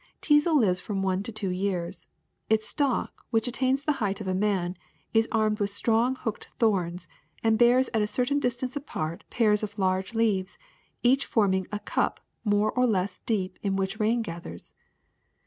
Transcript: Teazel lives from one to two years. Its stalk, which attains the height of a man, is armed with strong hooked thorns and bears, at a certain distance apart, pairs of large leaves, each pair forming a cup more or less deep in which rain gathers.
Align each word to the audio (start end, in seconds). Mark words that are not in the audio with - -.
Teazel 0.19 0.59
lives 0.59 0.79
from 0.79 1.03
one 1.03 1.21
to 1.21 1.31
two 1.31 1.49
years. 1.51 2.07
Its 2.49 2.67
stalk, 2.67 3.23
which 3.29 3.47
attains 3.47 3.83
the 3.83 3.91
height 4.01 4.19
of 4.19 4.25
a 4.27 4.33
man, 4.33 4.75
is 5.13 5.27
armed 5.31 5.59
with 5.59 5.69
strong 5.69 6.15
hooked 6.15 6.47
thorns 6.57 7.07
and 7.43 7.59
bears, 7.59 7.87
at 7.93 8.01
a 8.01 8.07
certain 8.07 8.39
distance 8.39 8.75
apart, 8.75 9.23
pairs 9.29 9.61
of 9.61 9.77
large 9.77 10.15
leaves, 10.15 10.57
each 11.03 11.25
pair 11.27 11.31
forming 11.33 11.67
a 11.71 11.77
cup 11.77 12.19
more 12.43 12.71
or 12.71 12.87
less 12.87 13.19
deep 13.27 13.59
in 13.61 13.75
which 13.75 13.99
rain 13.99 14.23
gathers. 14.23 14.73